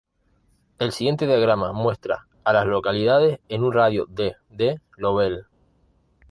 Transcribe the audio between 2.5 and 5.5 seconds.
las localidades en un radio de de Lovell.